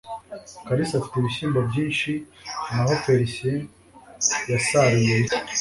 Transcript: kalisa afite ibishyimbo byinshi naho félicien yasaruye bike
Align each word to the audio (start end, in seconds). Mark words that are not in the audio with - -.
kalisa 0.65 0.93
afite 0.97 1.15
ibishyimbo 1.17 1.59
byinshi 1.69 2.11
naho 2.69 2.93
félicien 3.03 3.59
yasaruye 4.51 5.15
bike 5.23 5.37